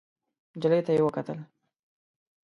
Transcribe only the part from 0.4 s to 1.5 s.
نجلۍ ته يې وکتل.